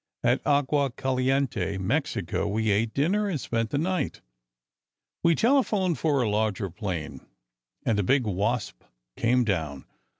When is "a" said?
6.23-6.27, 7.99-8.03